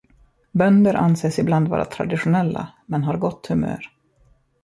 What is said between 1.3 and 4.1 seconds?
i bland vara traditionella men har gott humör.